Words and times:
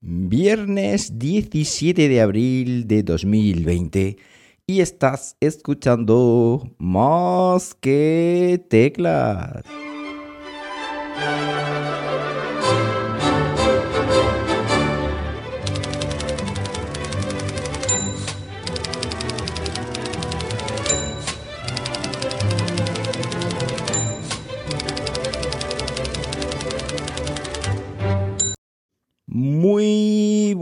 Viernes 0.00 1.18
17 1.18 2.08
de 2.08 2.20
abril 2.20 2.86
de 2.86 3.02
2020 3.02 4.18
y 4.66 4.80
estás 4.80 5.36
escuchando 5.40 6.74
más 6.78 7.74
que 7.74 8.62
teclas. 8.68 9.64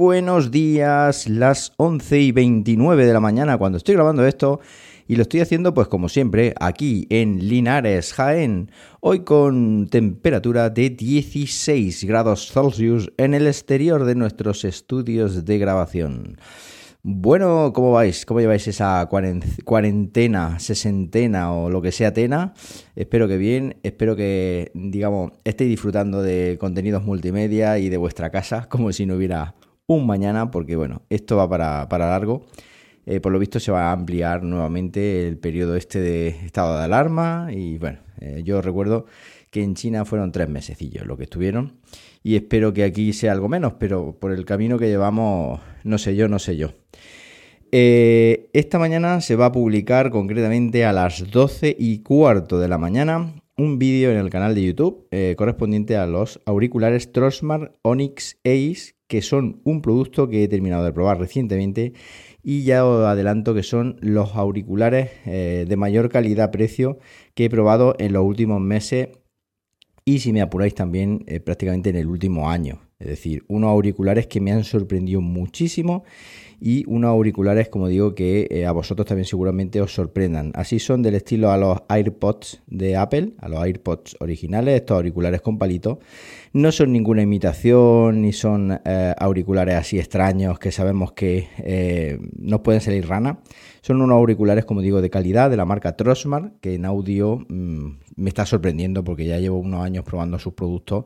Buenos 0.04 0.50
días, 0.50 1.30
las 1.30 1.72
11 1.78 2.20
y 2.20 2.30
29 2.30 3.06
de 3.06 3.12
la 3.14 3.20
mañana 3.20 3.56
cuando 3.56 3.78
estoy 3.78 3.94
grabando 3.94 4.26
esto 4.26 4.60
y 5.08 5.16
lo 5.16 5.22
estoy 5.22 5.40
haciendo 5.40 5.72
pues 5.72 5.88
como 5.88 6.10
siempre 6.10 6.52
aquí 6.60 7.06
en 7.08 7.48
Linares, 7.48 8.12
Jaén, 8.12 8.70
hoy 9.00 9.20
con 9.20 9.88
temperatura 9.88 10.68
de 10.68 10.90
16 10.90 12.04
grados 12.04 12.52
Celsius 12.52 13.14
en 13.16 13.32
el 13.32 13.46
exterior 13.46 14.04
de 14.04 14.14
nuestros 14.14 14.66
estudios 14.66 15.46
de 15.46 15.56
grabación. 15.58 16.36
Bueno, 17.02 17.72
¿cómo 17.74 17.92
vais? 17.92 18.26
¿Cómo 18.26 18.40
lleváis 18.40 18.68
esa 18.68 19.08
cuarentena, 19.08 20.58
sesentena 20.58 21.54
o 21.54 21.70
lo 21.70 21.80
que 21.80 21.92
sea 21.92 22.12
tena? 22.12 22.52
Espero 22.94 23.26
que 23.26 23.38
bien, 23.38 23.78
espero 23.82 24.16
que, 24.16 24.70
digamos, 24.74 25.32
estéis 25.44 25.70
disfrutando 25.70 26.20
de 26.20 26.58
contenidos 26.60 27.04
multimedia 27.04 27.78
y 27.78 27.88
de 27.88 27.96
vuestra 27.96 28.28
casa 28.28 28.68
como 28.68 28.92
si 28.92 29.06
no 29.06 29.16
hubiera 29.16 29.54
un 29.86 30.06
mañana, 30.06 30.50
porque 30.50 30.76
bueno, 30.76 31.02
esto 31.10 31.36
va 31.36 31.48
para, 31.48 32.08
largo. 32.08 32.46
Eh, 33.06 33.20
por 33.20 33.32
lo 33.32 33.38
visto 33.38 33.60
se 33.60 33.70
va 33.70 33.90
a 33.90 33.92
ampliar 33.92 34.42
nuevamente 34.42 35.28
el 35.28 35.36
periodo 35.36 35.76
este 35.76 36.00
de 36.00 36.28
estado 36.28 36.78
de 36.78 36.84
alarma 36.84 37.48
y 37.52 37.76
bueno, 37.76 37.98
eh, 38.18 38.40
yo 38.46 38.62
recuerdo 38.62 39.04
que 39.50 39.62
en 39.62 39.74
China 39.74 40.06
fueron 40.06 40.32
tres 40.32 40.48
mesecillos 40.48 41.06
lo 41.06 41.18
que 41.18 41.24
estuvieron 41.24 41.74
y 42.22 42.34
espero 42.36 42.72
que 42.72 42.82
aquí 42.82 43.12
sea 43.12 43.32
algo 43.32 43.46
menos, 43.46 43.74
pero 43.74 44.16
por 44.18 44.32
el 44.32 44.46
camino 44.46 44.78
que 44.78 44.88
llevamos, 44.88 45.60
no 45.82 45.98
sé 45.98 46.16
yo, 46.16 46.28
no 46.28 46.38
sé 46.38 46.56
yo. 46.56 46.70
Eh, 47.72 48.48
esta 48.54 48.78
mañana 48.78 49.20
se 49.20 49.36
va 49.36 49.46
a 49.46 49.52
publicar 49.52 50.08
concretamente 50.08 50.86
a 50.86 50.94
las 50.94 51.30
12 51.30 51.76
y 51.78 51.98
cuarto 51.98 52.58
de 52.58 52.68
la 52.68 52.78
mañana 52.78 53.34
un 53.58 53.78
vídeo 53.78 54.10
en 54.10 54.16
el 54.16 54.30
canal 54.30 54.54
de 54.54 54.64
YouTube 54.64 55.08
correspondiente 55.36 55.96
a 55.96 56.06
los 56.06 56.40
auriculares 56.46 57.12
Trosmar 57.12 57.72
Onyx 57.82 58.38
Ace, 58.44 58.93
que 59.06 59.22
son 59.22 59.60
un 59.64 59.82
producto 59.82 60.28
que 60.28 60.44
he 60.44 60.48
terminado 60.48 60.84
de 60.84 60.92
probar 60.92 61.18
recientemente 61.18 61.92
y 62.42 62.64
ya 62.64 62.86
os 62.86 63.06
adelanto 63.06 63.54
que 63.54 63.62
son 63.62 63.96
los 64.00 64.34
auriculares 64.34 65.10
eh, 65.26 65.66
de 65.68 65.76
mayor 65.76 66.08
calidad-precio 66.08 66.98
que 67.34 67.46
he 67.46 67.50
probado 67.50 67.94
en 67.98 68.12
los 68.12 68.24
últimos 68.24 68.60
meses 68.60 69.08
y 70.04 70.18
si 70.18 70.32
me 70.32 70.42
apuráis 70.42 70.74
también 70.74 71.24
prácticamente 71.44 71.90
en 71.90 71.96
el 71.96 72.08
último 72.08 72.50
año. 72.50 72.80
Es 73.04 73.10
decir, 73.10 73.44
unos 73.48 73.70
auriculares 73.70 74.26
que 74.26 74.40
me 74.40 74.52
han 74.52 74.64
sorprendido 74.64 75.20
muchísimo 75.20 76.04
y 76.60 76.84
unos 76.86 77.10
auriculares, 77.10 77.68
como 77.68 77.88
digo, 77.88 78.14
que 78.14 78.48
eh, 78.50 78.64
a 78.64 78.72
vosotros 78.72 79.06
también 79.06 79.26
seguramente 79.26 79.82
os 79.82 79.92
sorprendan. 79.92 80.50
Así 80.54 80.78
son 80.78 81.02
del 81.02 81.14
estilo 81.14 81.50
a 81.50 81.58
los 81.58 81.80
AirPods 81.88 82.62
de 82.66 82.96
Apple, 82.96 83.32
a 83.38 83.48
los 83.48 83.62
AirPods 83.62 84.16
originales, 84.20 84.76
estos 84.76 84.96
auriculares 84.96 85.42
con 85.42 85.58
palito. 85.58 85.98
No 86.54 86.72
son 86.72 86.92
ninguna 86.92 87.20
imitación, 87.20 88.22
ni 88.22 88.32
son 88.32 88.80
eh, 88.84 89.14
auriculares 89.18 89.74
así 89.74 89.98
extraños 89.98 90.58
que 90.58 90.72
sabemos 90.72 91.12
que 91.12 91.48
eh, 91.58 92.18
nos 92.38 92.60
pueden 92.60 92.80
salir 92.80 93.06
rana. 93.06 93.40
Son 93.82 94.00
unos 94.00 94.16
auriculares, 94.16 94.64
como 94.64 94.80
digo, 94.80 95.02
de 95.02 95.10
calidad, 95.10 95.50
de 95.50 95.58
la 95.58 95.66
marca 95.66 95.96
Trosmar, 95.96 96.52
que 96.62 96.76
en 96.76 96.86
audio 96.86 97.44
mm, 97.46 97.88
me 98.16 98.28
está 98.28 98.46
sorprendiendo 98.46 99.04
porque 99.04 99.26
ya 99.26 99.38
llevo 99.38 99.58
unos 99.58 99.84
años 99.84 100.04
probando 100.04 100.38
sus 100.38 100.54
productos 100.54 101.04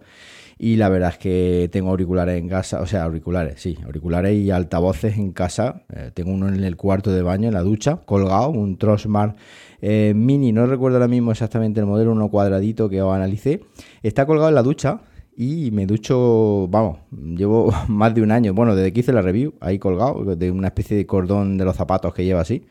y 0.58 0.76
la 0.76 0.88
verdad 0.88 1.10
es 1.10 1.18
que 1.18 1.68
tengo 1.70 1.87
auriculares 1.90 2.38
en 2.38 2.48
casa, 2.48 2.80
o 2.80 2.86
sea, 2.86 3.04
auriculares, 3.04 3.60
sí, 3.60 3.76
auriculares 3.84 4.36
y 4.36 4.50
altavoces 4.50 5.16
en 5.16 5.32
casa. 5.32 5.82
Eh, 5.94 6.10
tengo 6.14 6.32
uno 6.32 6.48
en 6.48 6.62
el 6.62 6.76
cuarto 6.76 7.10
de 7.10 7.22
baño, 7.22 7.48
en 7.48 7.54
la 7.54 7.62
ducha, 7.62 7.96
colgado, 8.04 8.50
un 8.50 8.78
Trosmart 8.78 9.36
eh, 9.80 10.12
Mini, 10.14 10.52
no 10.52 10.66
recuerdo 10.66 10.96
ahora 10.96 11.08
mismo 11.08 11.30
exactamente 11.30 11.80
el 11.80 11.86
modelo, 11.86 12.12
uno 12.12 12.28
cuadradito 12.28 12.88
que 12.88 13.00
os 13.00 13.14
analicé. 13.14 13.60
Está 14.02 14.26
colgado 14.26 14.48
en 14.48 14.54
la 14.54 14.62
ducha 14.62 15.00
y 15.36 15.70
me 15.70 15.86
ducho, 15.86 16.66
vamos, 16.68 16.98
llevo 17.12 17.72
más 17.88 18.14
de 18.14 18.22
un 18.22 18.32
año, 18.32 18.54
bueno, 18.54 18.74
desde 18.74 18.92
que 18.92 19.00
hice 19.00 19.12
la 19.12 19.22
review, 19.22 19.54
ahí 19.60 19.78
colgado, 19.78 20.36
de 20.36 20.50
una 20.50 20.68
especie 20.68 20.96
de 20.96 21.06
cordón 21.06 21.58
de 21.58 21.64
los 21.64 21.76
zapatos 21.76 22.12
que 22.12 22.24
lleva 22.24 22.40
así, 22.40 22.64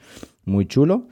muy 0.45 0.65
chulo. 0.65 1.07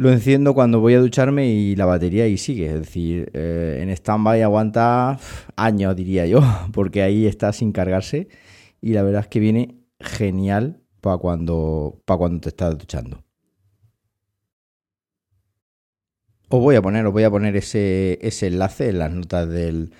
Lo 0.00 0.10
enciendo 0.10 0.54
cuando 0.54 0.80
voy 0.80 0.94
a 0.94 0.98
ducharme 0.98 1.48
y 1.48 1.76
la 1.76 1.84
batería 1.84 2.24
ahí 2.24 2.38
sigue. 2.38 2.68
Es 2.68 2.72
decir, 2.72 3.30
eh, 3.34 3.80
en 3.82 3.90
stand-by 3.90 4.40
aguanta 4.40 5.18
años, 5.56 5.94
diría 5.94 6.24
yo, 6.24 6.40
porque 6.72 7.02
ahí 7.02 7.26
está 7.26 7.52
sin 7.52 7.70
cargarse 7.70 8.28
y 8.80 8.94
la 8.94 9.02
verdad 9.02 9.20
es 9.20 9.26
que 9.26 9.40
viene 9.40 9.76
genial 10.00 10.80
para 11.02 11.18
cuando, 11.18 12.00
para 12.06 12.16
cuando 12.16 12.40
te 12.40 12.48
estás 12.48 12.78
duchando. 12.78 13.22
Os 16.48 16.60
voy 16.62 16.76
a 16.76 16.80
poner, 16.80 17.04
os 17.04 17.12
voy 17.12 17.24
a 17.24 17.30
poner 17.30 17.54
ese, 17.56 18.18
ese 18.22 18.46
enlace 18.46 18.88
en 18.88 19.00
las 19.00 19.12
notas 19.12 19.50
del, 19.50 19.92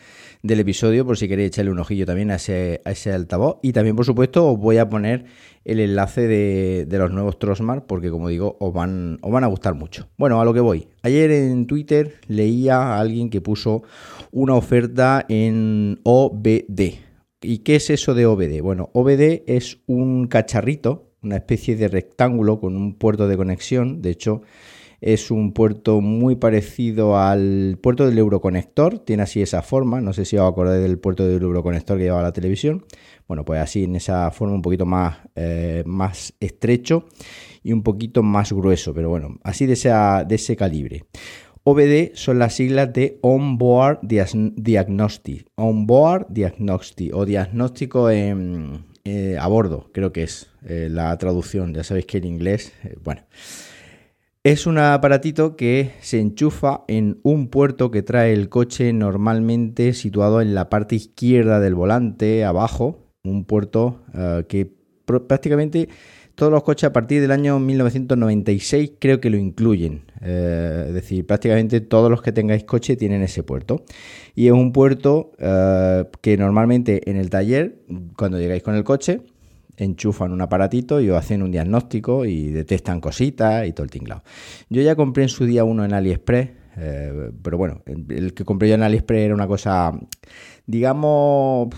del 0.43 0.61
episodio 0.61 1.05
por 1.05 1.19
si 1.19 1.28
queréis 1.28 1.49
echarle 1.49 1.71
un 1.71 1.78
ojillo 1.78 2.06
también 2.06 2.31
a 2.31 2.37
ese, 2.37 2.81
a 2.84 2.93
ese 2.93 3.12
altavoz. 3.12 3.59
Y 3.62 3.73
también, 3.73 3.97
por 3.97 4.05
supuesto, 4.05 4.47
os 4.47 4.59
voy 4.59 4.78
a 4.78 4.89
poner 4.89 5.27
el 5.65 5.81
enlace 5.81 6.27
de, 6.27 6.99
los 6.99 7.11
nuevos 7.11 7.39
Trosmar 7.39 7.87
porque, 7.87 8.11
como 8.11 8.28
digo, 8.28 8.56
os 8.61 8.73
van, 8.73 9.19
os 9.23 9.31
van 9.31 9.45
a 9.45 9.49
gustar 9.49 9.75
mucho. 9.75 10.09
Bueno, 10.17 10.41
a 10.41 10.45
lo 10.45 10.55
que 10.55 10.61
voy. 10.61 10.89
Ayer 11.03 11.31
en 11.31 11.67
Twitter 11.67 12.15
leía 12.27 12.77
a 12.77 13.01
alguien 13.01 13.31
que 13.31 13.41
puso 13.41 13.83
una 14.31 14.55
oferta 14.55 15.25
en 15.28 16.01
OBD. 16.05 16.81
¿Y 17.43 17.59
qué 17.59 17.77
es 17.77 17.91
eso 17.91 18.15
de 18.15 18.27
OBD? 18.27 18.61
Bueno, 18.62 18.91
OBD 18.93 19.43
es 19.47 19.78
un 19.87 20.27
cacharrito, 20.27 21.12
una 21.22 21.37
especie 21.37 21.77
de 21.77 21.89
rectángulo 21.89 22.61
con 22.61 22.77
un 22.77 22.95
puerto 22.95 23.28
de 23.28 23.37
conexión. 23.37 24.03
De 24.03 24.11
hecho, 24.11 24.43
es 25.00 25.31
un 25.31 25.53
puerto 25.53 26.00
muy 26.00 26.37
parecido 26.37 27.19
al 27.19 27.78
puerto 27.83 28.06
del 28.06 28.19
Euroconector, 28.19 28.99
tiene 28.99 29.22
así 29.22 29.41
esa 29.41 29.62
forma, 29.62 30.00
no 30.00 30.12
sé 30.12 30.25
si 30.25 30.37
os 30.37 30.50
acordáis 30.50 30.83
del 30.83 30.99
puerto 30.99 31.27
del 31.27 31.43
Euroconector 31.43 31.97
que 31.97 32.05
llevaba 32.05 32.22
la 32.22 32.33
televisión. 32.33 32.84
Bueno, 33.27 33.44
pues 33.44 33.60
así 33.60 33.84
en 33.84 33.97
esa 33.97 34.31
forma 34.33 34.55
un 34.55 34.62
poquito 34.62 34.87
más, 34.87 35.19
eh, 35.37 35.84
más 35.87 36.34
estrecho 36.41 37.06
y 37.62 37.72
un 37.72 37.83
poquito 37.83 38.22
más 38.22 38.53
grueso, 38.53 38.93
pero 38.93 39.09
bueno, 39.09 39.39
así 39.44 39.66
de, 39.66 39.75
de 40.27 40.34
ese 40.34 40.56
calibre. 40.56 41.05
OBD 41.62 42.15
son 42.15 42.39
las 42.39 42.55
siglas 42.55 42.93
de 42.93 43.19
Onboard 43.21 44.00
Diagnostic. 44.03 45.47
Onboard 45.55 46.27
Diagnostic 46.31 47.15
o 47.15 47.25
diagnóstico 47.25 48.10
eh, 48.10 49.37
a 49.39 49.47
bordo, 49.47 49.91
creo 49.93 50.12
que 50.12 50.25
es 50.25 50.49
eh, 50.66 50.89
la 50.91 51.16
traducción. 51.16 51.72
Ya 51.72 51.84
sabéis 51.84 52.06
que 52.06 52.19
en 52.19 52.25
inglés, 52.25 52.72
bueno. 53.05 53.22
Es 54.43 54.67
un 54.67 54.78
aparatito 54.78 55.55
que 55.55 55.91
se 56.01 56.19
enchufa 56.19 56.84
en 56.89 57.21
un 57.23 57.49
puerto 57.49 57.91
que 57.91 58.03
trae 58.03 58.33
el 58.33 58.49
coche 58.49 58.91
normalmente 58.95 59.93
situado 59.93 60.41
en 60.41 60.55
la 60.55 60.71
parte 60.71 60.97
izquierda 60.97 61.61
del 61.61 61.75
volante, 61.75 62.43
abajo, 62.47 63.12
un 63.23 63.45
puerto 63.45 64.01
eh, 64.15 64.45
que 64.49 64.73
prácticamente 65.05 65.91
todos 66.34 66.51
los 66.51 66.62
coches 66.62 66.89
a 66.89 66.93
partir 66.95 67.21
del 67.21 67.33
año 67.33 67.59
1996 67.59 68.93
creo 68.99 69.21
que 69.21 69.28
lo 69.28 69.37
incluyen. 69.37 70.05
Eh, 70.23 70.87
es 70.89 70.95
decir, 70.95 71.27
prácticamente 71.27 71.83
todos 71.83 72.11
los 72.11 72.22
que 72.22 72.33
tengáis 72.33 72.65
coche 72.65 72.97
tienen 72.97 73.21
ese 73.21 73.43
puerto. 73.43 73.84
Y 74.34 74.47
es 74.47 74.53
un 74.53 74.72
puerto 74.72 75.33
eh, 75.37 76.07
que 76.22 76.39
normalmente 76.39 77.11
en 77.11 77.19
el 77.19 77.28
taller, 77.28 77.83
cuando 78.17 78.39
llegáis 78.39 78.62
con 78.62 78.75
el 78.75 78.84
coche, 78.84 79.21
enchufan 79.80 80.32
un 80.32 80.41
aparatito 80.42 81.00
y 81.00 81.09
hacen 81.10 81.42
un 81.42 81.50
diagnóstico 81.50 82.24
y 82.27 82.50
detectan 82.50 83.00
cositas 83.00 83.66
y 83.66 83.72
todo 83.72 83.84
el 83.84 83.91
tinglado. 83.91 84.22
Yo 84.68 84.82
ya 84.82 84.94
compré 84.94 85.24
en 85.24 85.28
su 85.30 85.47
día 85.47 85.65
uno 85.65 85.84
en 85.84 85.94
AliExpress, 85.94 86.50
eh, 86.77 87.32
pero 87.42 87.56
bueno, 87.56 87.82
el, 87.86 88.34
que 88.34 88.44
compré 88.44 88.68
yo 88.68 88.74
en 88.74 88.82
AliExpress 88.82 89.21
era 89.22 89.34
una 89.34 89.47
cosa, 89.47 89.92
digamos, 90.66 91.68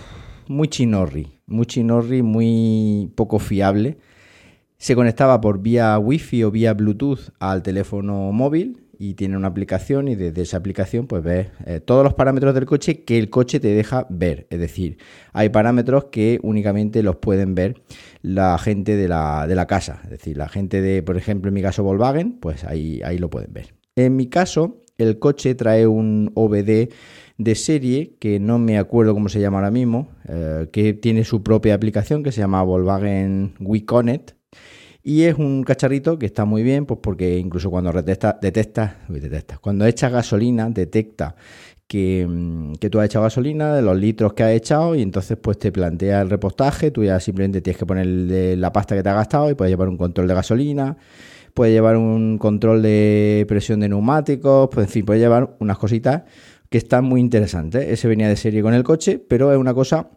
muy 0.48 0.68
chinorri, 0.68 1.38
muy 1.46 1.66
chinorri, 1.66 2.22
muy 2.22 3.10
poco 3.14 3.38
fiable. 3.38 3.98
Se 4.78 4.96
conectaba 4.96 5.40
por 5.40 5.60
vía 5.60 5.96
Wi-Fi 5.98 6.42
o 6.42 6.50
vía 6.50 6.74
Bluetooth 6.74 7.30
al 7.38 7.62
teléfono 7.62 8.32
móvil 8.32 8.81
y 9.02 9.14
tiene 9.14 9.36
una 9.36 9.48
aplicación 9.48 10.06
y 10.06 10.14
desde 10.14 10.42
esa 10.42 10.58
aplicación 10.58 11.08
pues 11.08 11.24
ves 11.24 11.48
eh, 11.66 11.80
todos 11.80 12.04
los 12.04 12.14
parámetros 12.14 12.54
del 12.54 12.66
coche 12.66 13.02
que 13.02 13.18
el 13.18 13.30
coche 13.30 13.58
te 13.58 13.74
deja 13.74 14.06
ver. 14.10 14.46
Es 14.48 14.60
decir, 14.60 14.98
hay 15.32 15.48
parámetros 15.48 16.04
que 16.12 16.38
únicamente 16.44 17.02
los 17.02 17.16
pueden 17.16 17.56
ver 17.56 17.82
la 18.22 18.56
gente 18.58 18.94
de 18.94 19.08
la, 19.08 19.48
de 19.48 19.56
la 19.56 19.66
casa. 19.66 19.98
Es 20.04 20.10
decir, 20.10 20.36
la 20.36 20.48
gente 20.48 20.80
de, 20.80 21.02
por 21.02 21.16
ejemplo, 21.16 21.48
en 21.48 21.54
mi 21.54 21.62
caso 21.62 21.82
Volkswagen, 21.82 22.38
pues 22.38 22.62
ahí, 22.62 23.02
ahí 23.04 23.18
lo 23.18 23.28
pueden 23.28 23.52
ver. 23.52 23.74
En 23.96 24.14
mi 24.14 24.28
caso, 24.28 24.78
el 24.98 25.18
coche 25.18 25.56
trae 25.56 25.88
un 25.88 26.30
OBD 26.36 26.92
de 27.38 27.54
serie 27.56 28.14
que 28.20 28.38
no 28.38 28.60
me 28.60 28.78
acuerdo 28.78 29.14
cómo 29.14 29.28
se 29.28 29.40
llama 29.40 29.58
ahora 29.58 29.72
mismo, 29.72 30.10
eh, 30.28 30.68
que 30.72 30.94
tiene 30.94 31.24
su 31.24 31.42
propia 31.42 31.74
aplicación 31.74 32.22
que 32.22 32.30
se 32.30 32.40
llama 32.40 32.62
Volkswagen 32.62 33.54
WeConnect. 33.58 34.36
Y 35.04 35.22
es 35.24 35.36
un 35.36 35.64
cacharrito 35.64 36.18
que 36.18 36.26
está 36.26 36.44
muy 36.44 36.62
bien, 36.62 36.86
pues 36.86 37.00
porque 37.02 37.38
incluso 37.38 37.70
cuando 37.70 37.92
detecta, 37.92 38.38
detecta, 38.40 38.98
cuando 39.60 39.84
echa 39.84 40.08
gasolina, 40.08 40.70
detecta 40.70 41.34
Mm, 41.98 42.74
que, 42.74 42.90
tú 42.90 43.00
has 43.00 43.06
echado 43.06 43.24
gasolina, 43.24 43.74
de 43.74 43.82
los 43.82 43.96
litros 43.96 44.32
que 44.34 44.42
has 44.42 44.52
echado, 44.52 44.94
y 44.94 45.02
entonces 45.02 45.36
pues 45.40 45.58
te 45.58 45.72
plantea 45.72 46.22
el 46.22 46.30
repostaje, 46.30 46.90
tú 46.90 47.04
ya 47.04 47.20
simplemente 47.20 47.60
tienes 47.60 47.78
que 47.78 47.86
poner 47.86 48.06
la 48.06 48.72
pasta 48.72 48.96
que 48.96 49.02
te 49.02 49.08
ha 49.08 49.14
gastado 49.14 49.50
y 49.50 49.54
puedes 49.54 49.70
llevar 49.70 49.88
un 49.88 49.96
control 49.96 50.28
de 50.28 50.34
gasolina, 50.34 50.96
puedes 51.54 51.74
llevar 51.74 51.96
un 51.96 52.38
control 52.38 52.82
de 52.82 53.44
presión 53.48 53.80
de 53.80 53.88
neumáticos, 53.88 54.68
pues 54.72 54.86
en 54.86 54.92
fin, 54.92 55.04
puedes 55.04 55.22
llevar 55.22 55.56
unas 55.60 55.78
cositas 55.78 56.22
que 56.70 56.78
están 56.78 57.04
muy 57.04 57.20
interesantes. 57.20 57.86
Ese 57.88 58.08
venía 58.08 58.28
de 58.28 58.36
serie 58.36 58.62
con 58.62 58.74
el 58.74 58.84
coche, 58.84 59.18
pero 59.18 59.52
es 59.52 59.58
una 59.58 59.74
cosa 59.74 60.10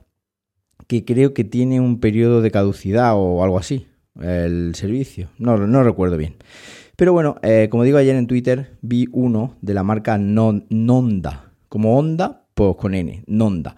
que 0.87 1.03
creo 1.03 1.33
que 1.33 1.43
tiene 1.43 1.79
un 1.81 1.99
periodo 1.99 2.41
de 2.41 2.51
caducidad 2.51 3.13
o 3.15 3.43
algo 3.43 3.57
así, 3.57 3.87
el 4.21 4.75
servicio, 4.75 5.29
no, 5.37 5.57
no 5.57 5.83
recuerdo 5.83 6.17
bien. 6.17 6.35
Pero 6.95 7.11
bueno, 7.11 7.35
eh, 7.41 7.67
como 7.69 7.83
digo 7.83 7.97
ayer 7.97 8.15
en 8.15 8.27
Twitter, 8.27 8.77
vi 8.81 9.07
uno 9.11 9.55
de 9.61 9.73
la 9.73 9.83
marca 9.83 10.17
Nonda, 10.17 11.51
como 11.67 11.97
Onda, 11.97 12.45
pues 12.53 12.75
con 12.77 12.93
N, 12.93 13.23
Nonda. 13.27 13.75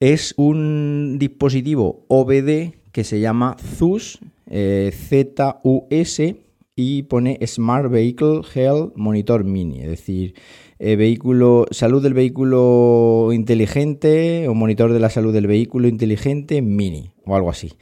Es 0.00 0.34
un 0.36 1.16
dispositivo 1.18 2.04
OBD 2.08 2.74
que 2.92 3.04
se 3.04 3.20
llama 3.20 3.56
ZUS, 3.58 4.18
eh, 4.46 4.92
Z-U-S, 4.92 6.46
y 6.76 7.04
pone 7.04 7.38
Smart 7.46 7.90
Vehicle 7.90 8.42
Health 8.54 8.92
Monitor 8.96 9.44
Mini, 9.44 9.80
es 9.80 9.88
decir, 9.88 10.34
eh, 10.78 10.96
vehículo, 10.96 11.66
salud 11.70 12.02
del 12.02 12.12
vehículo 12.12 13.30
inteligente 13.32 14.46
o 14.46 14.54
monitor 14.54 14.92
de 14.92 15.00
la 15.00 15.08
salud 15.08 15.32
del 15.32 15.46
vehículo 15.46 15.88
inteligente 15.88 16.60
mini 16.60 17.12
o 17.24 17.34
algo 17.34 17.48
así. 17.48 17.72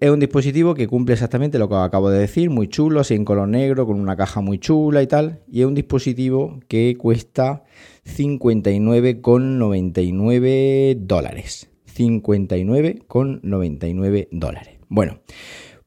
Es 0.00 0.10
un 0.10 0.18
dispositivo 0.18 0.74
que 0.74 0.88
cumple 0.88 1.12
exactamente 1.12 1.58
lo 1.58 1.68
que 1.68 1.74
acabo 1.74 2.08
de 2.08 2.20
decir, 2.20 2.48
muy 2.48 2.68
chulo, 2.68 3.00
así 3.00 3.12
en 3.14 3.26
color 3.26 3.48
negro, 3.48 3.84
con 3.84 4.00
una 4.00 4.16
caja 4.16 4.40
muy 4.40 4.58
chula 4.58 5.02
y 5.02 5.06
tal. 5.06 5.42
Y 5.46 5.60
es 5.60 5.66
un 5.66 5.74
dispositivo 5.74 6.58
que 6.68 6.96
cuesta 6.96 7.64
59,99 8.06 10.96
dólares. 11.00 11.68
59,99 11.94 14.28
dólares. 14.32 14.78
Bueno, 14.88 15.20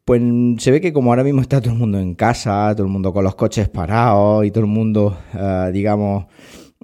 pues 0.06 0.21
se 0.60 0.69
ve 0.69 0.80
que 0.80 0.94
como 0.94 1.10
ahora 1.10 1.24
mismo 1.24 1.42
está 1.42 1.60
todo 1.60 1.74
el 1.74 1.80
mundo 1.80 1.98
en 1.98 2.13
casa, 2.13 2.71
todo 2.75 2.86
el 2.86 2.94
mundo 2.94 3.13
con 3.13 3.24
los 3.24 3.33
coches 3.33 3.68
parados 3.68 4.45
y 4.45 4.51
todo 4.51 4.65
el 4.65 4.69
mundo, 4.69 5.18
eh, 5.33 5.71
digamos, 5.74 6.25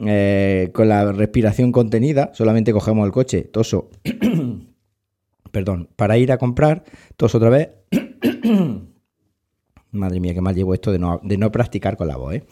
eh, 0.04 0.72
con 0.74 0.90
la 0.90 1.12
respiración 1.12 1.72
contenida, 1.72 2.32
solamente 2.34 2.72
cogemos 2.72 3.06
el 3.06 3.12
coche, 3.12 3.44
toso 3.44 3.92
perdón, 5.52 5.90
para 5.96 6.18
ir 6.18 6.32
a 6.32 6.38
comprar, 6.38 6.84
todos 7.18 7.36
otra 7.36 7.50
vez. 7.50 7.70
Madre 9.92 10.20
mía, 10.20 10.34
qué 10.34 10.42
mal 10.42 10.56
llevo 10.56 10.74
esto 10.74 10.92
de 10.92 11.00
no, 11.00 11.20
de 11.24 11.38
no 11.38 11.52
practicar 11.52 11.98
con 11.98 12.08
la 12.08 12.18
voz, 12.18 12.36
¿eh? 12.36 12.44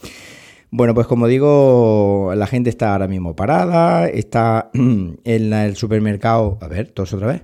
Bueno, 0.69 0.94
pues 0.94 1.07
como 1.07 1.27
digo, 1.27 2.33
la 2.35 2.45
gente 2.45 2.69
está 2.69 2.91
ahora 2.91 3.07
mismo 3.07 3.35
parada, 3.35 4.07
está 4.07 4.69
en 4.73 5.53
el 5.53 5.75
supermercado. 5.75 6.57
A 6.61 6.67
ver, 6.67 6.91
todos 6.91 7.13
otra 7.13 7.27
vez. 7.27 7.44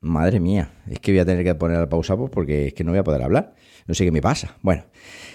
Madre 0.00 0.38
mía, 0.38 0.70
es 0.88 1.00
que 1.00 1.10
voy 1.10 1.18
a 1.18 1.24
tener 1.24 1.42
que 1.42 1.54
poner 1.56 1.78
la 1.78 1.88
pausa 1.88 2.16
pues, 2.16 2.30
porque 2.30 2.68
es 2.68 2.74
que 2.74 2.84
no 2.84 2.92
voy 2.92 3.00
a 3.00 3.04
poder 3.04 3.22
hablar. 3.22 3.54
No 3.88 3.94
sé 3.94 4.04
qué 4.04 4.12
me 4.12 4.20
pasa. 4.20 4.56
Bueno, 4.62 4.84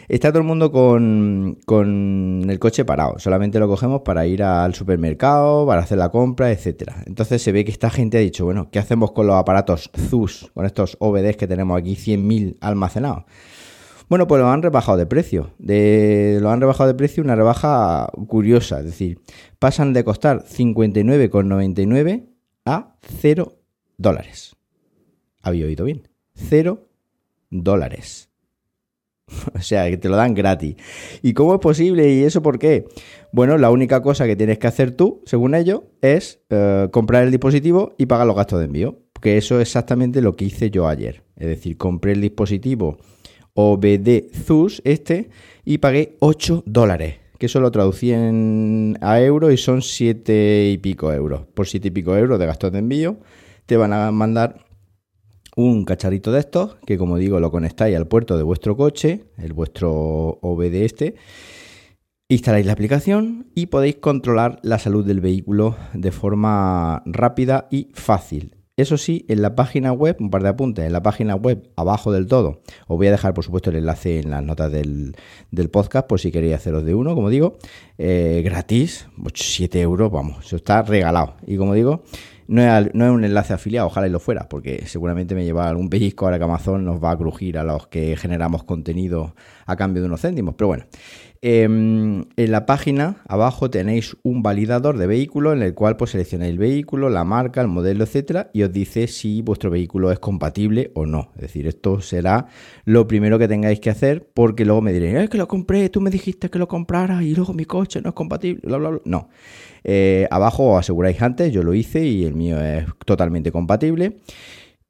está 0.07 0.29
todo 0.29 0.39
el 0.39 0.45
mundo 0.45 0.71
con, 0.71 1.57
con 1.65 2.45
el 2.47 2.59
coche 2.59 2.85
parado. 2.85 3.19
Solamente 3.19 3.59
lo 3.59 3.67
cogemos 3.67 4.03
para 4.03 4.25
ir 4.25 4.41
al 4.41 4.73
supermercado, 4.73 5.67
para 5.67 5.81
hacer 5.81 5.97
la 5.97 6.09
compra, 6.09 6.51
etcétera. 6.51 7.03
Entonces 7.07 7.41
se 7.41 7.51
ve 7.51 7.65
que 7.65 7.71
esta 7.71 7.89
gente 7.89 8.17
ha 8.17 8.21
dicho, 8.21 8.45
bueno, 8.45 8.69
¿qué 8.71 8.79
hacemos 8.79 9.11
con 9.11 9.27
los 9.27 9.35
aparatos 9.35 9.91
ZUS, 10.09 10.51
con 10.53 10.65
estos 10.65 10.95
OBDs 10.99 11.35
que 11.35 11.47
tenemos 11.47 11.77
aquí 11.77 11.95
100.000 11.95 12.57
almacenados? 12.61 13.25
Bueno, 14.07 14.27
pues 14.27 14.41
lo 14.41 14.49
han 14.49 14.61
rebajado 14.61 14.97
de 14.97 15.07
precio. 15.07 15.49
De, 15.57 16.37
lo 16.41 16.51
han 16.51 16.61
rebajado 16.61 16.87
de 16.87 16.93
precio 16.93 17.23
una 17.23 17.35
rebaja 17.35 18.07
curiosa. 18.27 18.79
Es 18.79 18.85
decir, 18.85 19.19
pasan 19.59 19.91
de 19.91 20.03
costar 20.03 20.45
59,99 20.45 22.29
a 22.65 22.95
0 23.19 23.62
dólares. 23.97 24.55
Había 25.41 25.65
oído 25.65 25.85
bien. 25.85 26.07
0 26.35 26.87
dólares. 27.49 28.29
o 29.55 29.61
sea, 29.61 29.89
que 29.89 29.97
te 29.97 30.09
lo 30.09 30.15
dan 30.15 30.33
gratis. 30.33 30.75
¿Y 31.21 31.33
cómo 31.33 31.53
es 31.55 31.59
posible? 31.59 32.11
¿Y 32.13 32.23
eso 32.23 32.41
por 32.41 32.59
qué? 32.59 32.87
Bueno, 33.31 33.57
la 33.57 33.71
única 33.71 34.01
cosa 34.01 34.25
que 34.25 34.35
tienes 34.35 34.59
que 34.59 34.67
hacer 34.67 34.91
tú, 34.91 35.21
según 35.25 35.55
ellos, 35.55 35.81
es 36.01 36.41
eh, 36.49 36.87
comprar 36.91 37.23
el 37.23 37.31
dispositivo 37.31 37.93
y 37.97 38.05
pagar 38.05 38.27
los 38.27 38.35
gastos 38.35 38.59
de 38.59 38.65
envío. 38.65 38.99
Que 39.21 39.37
eso 39.37 39.55
es 39.55 39.69
exactamente 39.69 40.21
lo 40.21 40.35
que 40.35 40.45
hice 40.45 40.69
yo 40.69 40.87
ayer. 40.87 41.23
Es 41.37 41.47
decir, 41.47 41.77
compré 41.77 42.11
el 42.11 42.21
dispositivo 42.21 42.97
OBD 43.53 44.33
ZUS 44.33 44.81
este 44.83 45.29
y 45.63 45.77
pagué 45.77 46.17
8 46.19 46.63
dólares 46.65 47.23
que 47.43 47.47
eso 47.47 47.59
lo 47.59 47.71
traducí 47.71 48.13
en, 48.13 48.97
a 49.01 49.19
euros 49.19 49.51
y 49.51 49.57
son 49.57 49.81
7 49.81 50.69
y 50.71 50.77
pico 50.77 51.11
euros. 51.11 51.41
Por 51.53 51.67
7 51.67 51.89
y 51.89 51.91
pico 51.91 52.15
euros 52.15 52.39
de 52.39 52.45
gastos 52.45 52.71
de 52.71 52.79
envío 52.79 53.17
te 53.65 53.77
van 53.77 53.93
a 53.93 54.11
mandar 54.11 54.65
un 55.55 55.85
cacharrito 55.85 56.31
de 56.31 56.39
estos 56.39 56.75
que 56.85 56.97
como 56.97 57.17
digo 57.17 57.39
lo 57.39 57.51
conectáis 57.51 57.95
al 57.95 58.07
puerto 58.07 58.37
de 58.37 58.43
vuestro 58.43 58.75
coche, 58.75 59.25
el 59.37 59.53
vuestro 59.53 59.91
OBD 60.41 60.75
este, 60.83 61.15
instaláis 62.27 62.65
la 62.65 62.73
aplicación 62.73 63.47
y 63.55 63.67
podéis 63.67 63.95
controlar 63.97 64.59
la 64.63 64.79
salud 64.79 65.05
del 65.05 65.21
vehículo 65.21 65.75
de 65.93 66.11
forma 66.11 67.03
rápida 67.05 67.67
y 67.69 67.89
fácil. 67.93 68.55
Eso 68.75 68.97
sí, 68.97 69.23
en 69.29 69.43
la 69.43 69.53
página 69.53 69.93
web, 69.93 70.17
un 70.19 70.31
par 70.31 70.41
de 70.41 70.49
apuntes, 70.49 70.83
en 70.83 70.93
la 70.93 71.03
página 71.03 71.35
web, 71.35 71.69
abajo 71.75 72.11
del 72.11 72.25
todo, 72.25 72.63
os 72.87 72.97
voy 72.97 73.05
a 73.05 73.11
dejar 73.11 73.35
por 73.35 73.43
supuesto 73.43 73.69
el 73.69 73.75
enlace 73.75 74.19
en 74.19 74.31
las 74.31 74.43
notas 74.43 74.71
del, 74.71 75.15
podcast 75.71 76.07
por 76.07 76.19
si 76.19 76.31
queréis 76.31 76.55
haceros 76.55 76.83
de 76.83 76.95
uno, 76.95 77.13
como 77.13 77.29
digo, 77.29 77.59
eh, 77.99 78.41
gratis, 78.43 79.07
7 79.31 79.79
euros, 79.79 80.11
vamos, 80.11 80.43
eso 80.43 80.55
está 80.55 80.81
regalado. 80.81 81.35
Y 81.45 81.57
como 81.57 81.75
digo, 81.75 82.01
no 82.47 82.61
es, 82.61 82.93
un 82.93 83.23
enlace 83.23 83.53
afiliado, 83.53 83.87
ojalá 83.87 84.07
y 84.07 84.09
lo 84.09 84.19
fuera, 84.19 84.47
porque 84.49 84.85
seguramente 84.85 85.35
me 85.35 85.45
lleva 85.45 85.69
algún 85.69 85.89
pellizco 85.89 86.25
ahora 86.25 86.37
que 86.37 86.43
Amazon 86.43 86.85
nos 86.85 87.03
va 87.03 87.11
a 87.11 87.17
crujir 87.17 87.57
a 87.57 87.63
los 87.63 87.87
que 87.87 88.15
generamos 88.17 88.63
contenido 88.63 89.35
a 89.65 89.75
cambio 89.75 90.01
de 90.01 90.07
unos 90.07 90.21
céntimos. 90.21 90.55
Pero 90.55 90.67
bueno, 90.67 90.85
en 91.45 92.25
la 92.37 92.65
página 92.65 93.17
abajo 93.27 93.69
tenéis 93.69 94.15
un 94.23 94.41
validador 94.43 94.97
de 94.97 95.07
vehículo 95.07 95.51
en 95.51 95.61
el 95.61 95.73
cual 95.73 95.97
pues 95.97 96.11
seleccionáis 96.11 96.51
el 96.51 96.57
vehículo, 96.57 97.09
la 97.09 97.25
marca, 97.25 97.59
el 97.59 97.67
modelo, 97.67 98.05
etcétera, 98.05 98.49
y 98.53 98.63
os 98.63 98.71
dice 98.71 99.07
si 99.07 99.41
vuestro 99.41 99.69
vehículo 99.69 100.09
es 100.13 100.19
compatible 100.19 100.91
o 100.95 101.05
no. 101.05 101.31
Es 101.35 101.41
decir, 101.41 101.67
esto 101.67 101.99
será 101.99 102.47
lo 102.85 103.07
primero 103.07 103.37
que 103.37 103.49
tengáis 103.49 103.81
que 103.81 103.89
hacer, 103.89 104.25
porque 104.33 104.63
luego 104.63 104.81
me 104.81 104.93
diréis, 104.93 105.29
que 105.29 105.37
lo 105.37 105.49
compré, 105.49 105.89
tú 105.89 105.99
me 105.99 106.09
dijiste 106.09 106.49
que 106.49 106.59
lo 106.59 106.69
comprara 106.69 107.21
y 107.21 107.35
luego 107.35 107.53
mi 107.53 107.65
coche 107.65 108.01
no 108.01 108.09
es 108.09 108.15
compatible, 108.15 108.61
bla, 108.63 108.77
bla, 108.77 108.89
bla. 108.91 109.01
No. 109.03 109.27
Eh, 109.83 110.27
abajo 110.31 110.71
os 110.71 110.79
aseguráis 110.79 111.21
antes, 111.21 111.51
yo 111.51 111.61
lo 111.61 111.73
hice 111.73 112.05
y 112.05 112.23
el 112.23 112.35
mío 112.35 112.61
es 112.61 112.85
totalmente 113.05 113.51
compatible. 113.51 114.19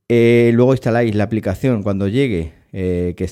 Eh, 0.07 0.51
luego 0.53 0.73
instaláis 0.73 1.15
la 1.15 1.23
aplicación 1.23 1.81
cuando 1.81 2.07
llegue, 2.07 2.53
eh, 2.71 3.15
que 3.17 3.27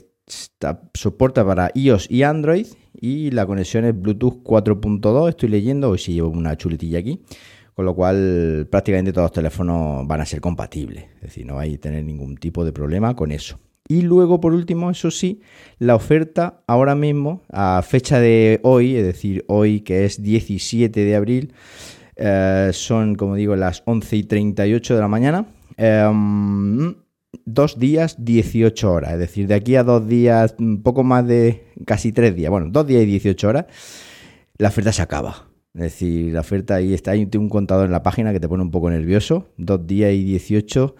soporta 0.95 1.45
para 1.45 1.69
iOS 1.75 2.09
y 2.09 2.23
Android. 2.23 2.65
Y 3.01 3.31
la 3.31 3.47
conexión 3.47 3.83
es 3.85 3.99
Bluetooth 3.99 4.43
4.2. 4.43 5.29
Estoy 5.29 5.49
leyendo, 5.49 5.89
hoy 5.89 5.97
sí 5.97 6.13
llevo 6.13 6.29
una 6.29 6.55
chuletilla 6.55 6.99
aquí. 6.99 7.19
Con 7.73 7.85
lo 7.85 7.95
cual 7.95 8.67
prácticamente 8.69 9.11
todos 9.11 9.25
los 9.25 9.31
teléfonos 9.31 10.05
van 10.05 10.21
a 10.21 10.25
ser 10.25 10.39
compatibles. 10.39 11.05
Es 11.15 11.21
decir, 11.21 11.45
no 11.47 11.57
hay 11.57 11.79
tener 11.79 12.03
ningún 12.03 12.37
tipo 12.37 12.63
de 12.63 12.71
problema 12.71 13.15
con 13.15 13.31
eso. 13.31 13.59
Y 13.87 14.03
luego, 14.03 14.39
por 14.39 14.53
último, 14.53 14.91
eso 14.91 15.09
sí, 15.09 15.41
la 15.79 15.95
oferta 15.95 16.61
ahora 16.67 16.93
mismo, 16.93 17.41
a 17.51 17.81
fecha 17.81 18.19
de 18.19 18.59
hoy, 18.63 18.95
es 18.95 19.03
decir, 19.03 19.43
hoy 19.47 19.81
que 19.81 20.05
es 20.05 20.21
17 20.21 21.03
de 21.03 21.15
abril, 21.15 21.53
eh, 22.15 22.69
son, 22.71 23.15
como 23.15 23.35
digo, 23.35 23.55
las 23.55 23.81
11 23.85 24.15
y 24.15 24.23
38 24.23 24.95
de 24.95 25.01
la 25.01 25.07
mañana. 25.07 25.45
Em, 25.75 26.93
dos 27.45 27.79
días, 27.79 28.15
18 28.19 28.91
horas. 28.91 29.13
Es 29.13 29.19
decir, 29.19 29.47
de 29.47 29.55
aquí 29.55 29.75
a 29.75 29.83
dos 29.83 30.07
días, 30.07 30.55
un 30.59 30.83
poco 30.83 31.03
más 31.03 31.25
de 31.27 31.65
casi 31.85 32.11
tres 32.11 32.35
días, 32.35 32.51
bueno, 32.51 32.67
dos 32.69 32.85
días 32.85 33.03
y 33.03 33.05
18 33.05 33.47
horas, 33.47 33.65
la 34.57 34.69
oferta 34.69 34.91
se 34.91 35.01
acaba. 35.01 35.47
Es 35.73 35.81
decir, 35.81 36.33
la 36.33 36.41
oferta 36.41 36.75
ahí 36.75 36.93
está, 36.93 37.11
hay 37.11 37.27
un 37.35 37.49
contador 37.49 37.85
en 37.85 37.91
la 37.91 38.03
página 38.03 38.33
que 38.33 38.39
te 38.41 38.49
pone 38.49 38.63
un 38.63 38.71
poco 38.71 38.89
nervioso. 38.89 39.47
Dos 39.57 39.87
días 39.87 40.13
y 40.13 40.23
18 40.23 40.95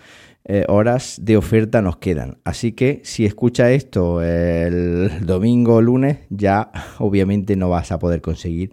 eh, 0.46 0.66
horas 0.70 1.20
de 1.22 1.38
oferta 1.38 1.82
nos 1.82 1.98
quedan. 1.98 2.38
Así 2.46 2.72
que 2.72 3.02
si 3.04 3.26
escucha 3.26 3.72
esto 3.72 4.22
el 4.22 5.26
domingo 5.26 5.76
o 5.76 5.82
lunes, 5.82 6.20
ya 6.30 6.72
obviamente 7.00 7.56
no 7.56 7.70
vas 7.70 7.92
a 7.92 8.00
poder 8.00 8.22
conseguir 8.22 8.72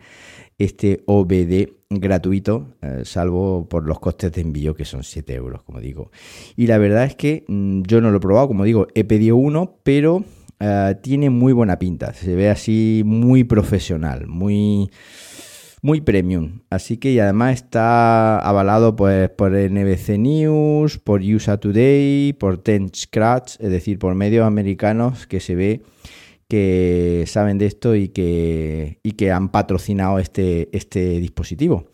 este 0.58 1.02
OBD 1.06 1.78
gratuito, 1.90 2.74
eh, 2.82 3.02
salvo 3.04 3.68
por 3.68 3.86
los 3.86 3.98
costes 3.98 4.32
de 4.32 4.42
envío 4.42 4.74
que 4.74 4.84
son 4.84 5.04
7 5.04 5.34
euros, 5.34 5.62
como 5.62 5.80
digo. 5.80 6.10
Y 6.56 6.66
la 6.66 6.78
verdad 6.78 7.04
es 7.04 7.14
que 7.14 7.44
mm, 7.48 7.82
yo 7.82 8.00
no 8.00 8.10
lo 8.10 8.18
he 8.18 8.20
probado, 8.20 8.48
como 8.48 8.64
digo, 8.64 8.88
he 8.94 9.04
pedido 9.04 9.36
uno, 9.36 9.78
pero 9.84 10.24
eh, 10.60 10.96
tiene 11.00 11.30
muy 11.30 11.52
buena 11.52 11.78
pinta. 11.78 12.12
Se 12.12 12.34
ve 12.34 12.50
así 12.50 13.02
muy 13.06 13.44
profesional, 13.44 14.26
muy, 14.26 14.90
muy 15.80 16.00
premium. 16.00 16.60
Así 16.68 16.98
que 16.98 17.12
y 17.12 17.20
además 17.20 17.54
está 17.54 18.38
avalado 18.40 18.96
pues, 18.96 19.30
por 19.30 19.52
NBC 19.52 20.18
News, 20.18 20.98
por 20.98 21.22
USA 21.22 21.58
Today, 21.58 22.34
por 22.34 22.58
Ten 22.58 22.90
Scratch, 22.94 23.56
es 23.60 23.70
decir, 23.70 23.98
por 23.98 24.14
medios 24.14 24.46
americanos 24.46 25.26
que 25.26 25.40
se 25.40 25.54
ve 25.54 25.82
que 26.49 27.25
saben 27.26 27.59
de 27.59 27.67
esto 27.67 27.95
y 27.95 28.09
que, 28.09 29.00
y 29.02 29.12
que 29.12 29.31
han 29.31 29.50
patrocinado 29.50 30.19
este, 30.19 30.69
este 30.76 31.21
dispositivo. 31.21 31.87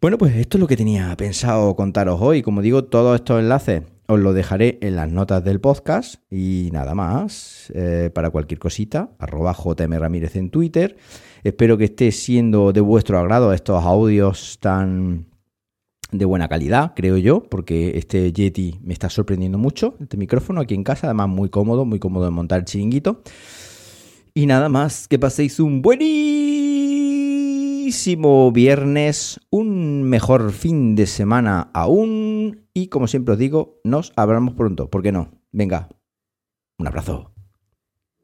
Bueno, 0.00 0.18
pues 0.18 0.34
esto 0.36 0.56
es 0.56 0.60
lo 0.60 0.66
que 0.66 0.76
tenía 0.76 1.14
pensado 1.16 1.76
contaros 1.76 2.20
hoy. 2.20 2.42
Como 2.42 2.62
digo, 2.62 2.84
todos 2.84 3.16
estos 3.16 3.38
enlaces 3.40 3.82
os 4.06 4.18
los 4.18 4.34
dejaré 4.34 4.78
en 4.82 4.96
las 4.96 5.10
notas 5.10 5.44
del 5.44 5.60
podcast 5.60 6.16
y 6.32 6.70
nada 6.72 6.94
más. 6.94 7.70
Eh, 7.74 8.10
para 8.12 8.30
cualquier 8.30 8.58
cosita, 8.58 9.10
arroba 9.18 9.54
JM 9.54 9.92
Ramírez 9.98 10.36
en 10.36 10.50
Twitter. 10.50 10.96
Espero 11.44 11.78
que 11.78 11.84
esté 11.84 12.10
siendo 12.10 12.72
de 12.72 12.80
vuestro 12.80 13.18
agrado 13.18 13.52
estos 13.52 13.84
audios 13.84 14.58
tan 14.58 15.29
de 16.12 16.24
buena 16.24 16.48
calidad, 16.48 16.92
creo 16.94 17.16
yo, 17.16 17.42
porque 17.42 17.98
este 17.98 18.32
Yeti 18.32 18.78
me 18.82 18.92
está 18.92 19.08
sorprendiendo 19.10 19.58
mucho. 19.58 19.94
Este 20.00 20.16
micrófono 20.16 20.60
aquí 20.60 20.74
en 20.74 20.84
casa, 20.84 21.06
además 21.08 21.28
muy 21.28 21.48
cómodo, 21.48 21.84
muy 21.84 21.98
cómodo 21.98 22.24
de 22.24 22.30
montar 22.30 22.60
el 22.60 22.64
chiringuito. 22.64 23.22
Y 24.34 24.46
nada 24.46 24.68
más, 24.68 25.08
que 25.08 25.18
paséis 25.18 25.58
un 25.60 25.82
buenísimo 25.82 26.10
viernes, 28.52 29.40
un 29.50 30.04
mejor 30.04 30.52
fin 30.52 30.94
de 30.94 31.06
semana 31.06 31.70
aún. 31.74 32.68
Y 32.72 32.86
como 32.88 33.08
siempre 33.08 33.32
os 33.32 33.38
digo, 33.38 33.80
nos 33.84 34.12
hablamos 34.16 34.54
pronto, 34.54 34.88
¿por 34.88 35.02
qué 35.02 35.12
no? 35.12 35.30
Venga, 35.50 35.88
un 36.78 36.86
abrazo. 36.86 37.32